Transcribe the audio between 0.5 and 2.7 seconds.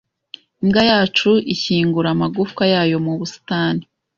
Imbwa yacu ishyingura amagufwa